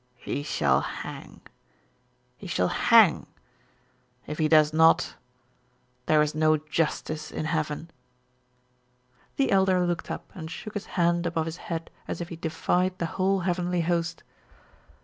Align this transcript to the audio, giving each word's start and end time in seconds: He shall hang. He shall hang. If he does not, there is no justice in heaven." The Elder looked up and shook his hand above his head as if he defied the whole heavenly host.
He 0.17 0.41
shall 0.41 0.81
hang. 0.81 1.41
He 2.35 2.47
shall 2.47 2.69
hang. 2.69 3.27
If 4.25 4.39
he 4.39 4.47
does 4.47 4.73
not, 4.73 5.13
there 6.07 6.23
is 6.23 6.33
no 6.33 6.57
justice 6.57 7.29
in 7.29 7.45
heaven." 7.45 7.91
The 9.35 9.51
Elder 9.51 9.85
looked 9.85 10.09
up 10.09 10.31
and 10.33 10.49
shook 10.49 10.73
his 10.73 10.87
hand 10.97 11.27
above 11.27 11.45
his 11.45 11.57
head 11.57 11.91
as 12.07 12.19
if 12.19 12.29
he 12.29 12.35
defied 12.35 12.97
the 12.97 13.05
whole 13.13 13.41
heavenly 13.41 13.81
host. 13.81 14.23